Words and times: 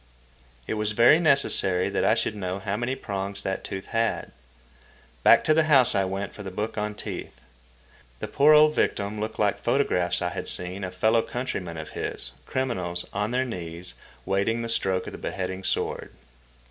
It 0.65 0.73
was 0.73 0.93
very 0.93 1.19
necessary 1.19 1.87
that 1.87 2.03
I 2.03 2.15
should 2.15 2.33
know 2.35 2.57
how 2.57 2.75
many 2.75 2.95
prongs 2.95 3.43
that 3.43 3.63
tooth 3.63 3.85
had. 3.85 4.31
Back 5.21 5.43
to 5.43 5.53
the 5.53 5.65
house 5.65 5.93
I 5.93 6.05
went 6.05 6.33
for 6.33 6.41
the 6.41 6.49
book 6.49 6.75
on 6.75 6.95
teeth. 6.95 7.39
The 8.17 8.27
poor 8.27 8.51
old 8.55 8.73
victim 8.73 9.19
looked 9.19 9.37
like 9.37 9.59
photographs 9.59 10.19
I 10.19 10.29
had 10.29 10.47
seen 10.47 10.83
of 10.83 10.95
fellow 10.95 11.21
countrymen 11.21 11.77
of 11.77 11.89
his, 11.89 12.31
criminals, 12.47 13.05
on 13.13 13.29
their 13.29 13.45
knees, 13.45 13.93
waiting 14.25 14.63
the 14.63 14.69
stroke 14.69 15.05
of 15.05 15.11
the 15.11 15.19
beheading 15.19 15.63
sword. 15.63 16.11